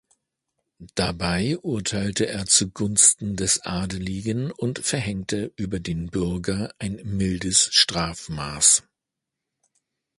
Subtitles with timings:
[0.95, 8.81] Dabei urteilte er zugunsten des Adligen und verhängte über den Bürger ein mildes Strafmaß.